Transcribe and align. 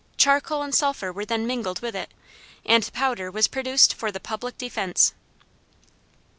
Charcoal 0.17 0.63
and 0.63 0.73
sulphur 0.73 1.11
were 1.13 1.25
then 1.25 1.45
mingled 1.45 1.81
with 1.81 1.95
it, 1.95 2.11
and 2.65 2.91
powder 2.91 3.29
was 3.29 3.47
produced 3.47 3.93
"for 3.93 4.11
the 4.11 4.19
public 4.19 4.57
defense." 4.57 5.13